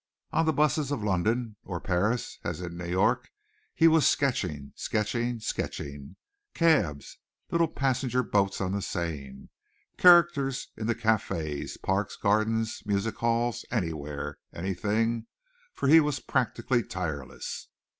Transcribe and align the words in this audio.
On 0.31 0.47
the 0.47 0.51
busses 0.51 0.89
of 0.89 1.03
London 1.03 1.57
or 1.63 1.79
Paris, 1.79 2.39
as 2.43 2.59
in 2.59 2.75
New 2.75 2.87
York, 2.87 3.29
he 3.75 3.87
was 3.87 4.09
sketching, 4.09 4.73
sketching, 4.75 5.39
sketching 5.39 6.15
cabs, 6.55 7.19
little 7.51 7.67
passenger 7.67 8.23
boats 8.23 8.59
of 8.59 8.71
the 8.71 8.81
Seine, 8.81 9.49
characters 9.99 10.69
in 10.75 10.87
the 10.87 10.95
cafes, 10.95 11.77
parks, 11.77 12.15
gardens, 12.15 12.81
music 12.83 13.17
halls, 13.17 13.63
anywhere, 13.69 14.39
anything, 14.51 15.27
for 15.75 15.87
he 15.87 15.99
was 15.99 16.19
practically 16.19 16.81
tireless. 16.81 17.67